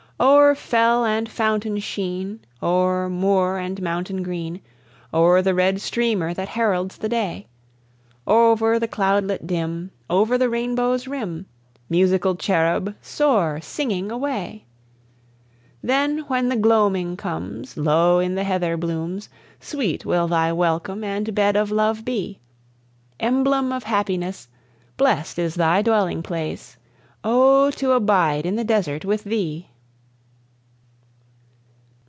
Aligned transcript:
O'er 0.23 0.53
fell 0.53 1.03
and 1.03 1.27
fountain 1.27 1.79
sheen, 1.79 2.41
O'er 2.61 3.09
moor 3.09 3.57
and 3.57 3.81
mountain 3.81 4.21
green, 4.21 4.61
O'er 5.11 5.41
the 5.41 5.55
red 5.55 5.81
streamer 5.81 6.31
that 6.31 6.49
heralds 6.49 6.97
the 6.97 7.09
day, 7.09 7.47
Over 8.27 8.77
the 8.77 8.87
cloudlet 8.87 9.47
dim, 9.47 9.89
Over 10.11 10.37
the 10.37 10.47
rainbow's 10.47 11.07
rim, 11.07 11.47
Musical 11.89 12.35
cherub, 12.35 12.93
soar, 13.01 13.57
singing, 13.63 14.11
away! 14.11 14.65
Then, 15.81 16.19
when 16.27 16.49
the 16.49 16.55
gloaming 16.55 17.17
comes, 17.17 17.75
Low 17.75 18.19
in 18.19 18.35
the 18.35 18.43
heather 18.43 18.77
blooms 18.77 19.27
Sweet 19.59 20.05
will 20.05 20.27
thy 20.27 20.53
welcome 20.53 21.03
and 21.03 21.33
bed 21.33 21.55
of 21.55 21.71
love 21.71 22.05
be! 22.05 22.39
Emblem 23.19 23.71
of 23.73 23.85
happiness, 23.85 24.47
Blest 24.97 25.39
is 25.39 25.55
thy 25.55 25.81
dwelling 25.81 26.21
place 26.21 26.77
Oh, 27.23 27.71
to 27.71 27.93
abide 27.93 28.45
in 28.45 28.55
the 28.55 28.63
desert 28.63 29.03
with 29.03 29.23
thee! 29.23 29.67